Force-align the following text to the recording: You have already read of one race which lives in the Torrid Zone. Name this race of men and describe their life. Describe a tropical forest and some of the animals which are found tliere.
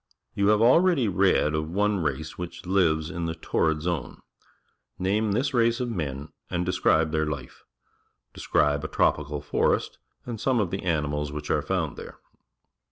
You 0.33 0.47
have 0.47 0.61
already 0.63 1.07
read 1.07 1.53
of 1.53 1.69
one 1.69 1.99
race 1.99 2.35
which 2.35 2.65
lives 2.65 3.11
in 3.11 3.25
the 3.27 3.35
Torrid 3.35 3.83
Zone. 3.83 4.17
Name 4.97 5.33
this 5.33 5.53
race 5.53 5.79
of 5.79 5.91
men 5.91 6.29
and 6.49 6.65
describe 6.65 7.11
their 7.11 7.27
life. 7.27 7.61
Describe 8.33 8.83
a 8.83 8.87
tropical 8.87 9.41
forest 9.43 9.99
and 10.25 10.41
some 10.41 10.59
of 10.59 10.71
the 10.71 10.81
animals 10.81 11.31
which 11.31 11.51
are 11.51 11.61
found 11.61 11.97
tliere. 11.97 12.15